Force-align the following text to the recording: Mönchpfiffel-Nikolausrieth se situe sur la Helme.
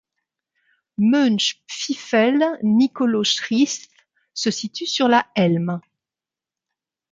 Mönchpfiffel-Nikolausrieth 0.97 3.87
se 4.33 4.49
situe 4.49 4.87
sur 4.87 5.07
la 5.07 5.27
Helme. 5.35 5.79